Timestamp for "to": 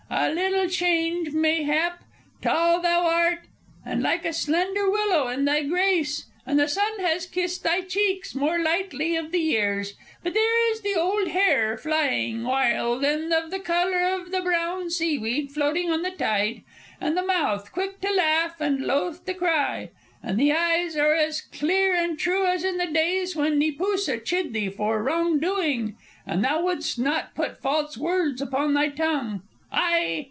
18.01-18.11, 19.25-19.33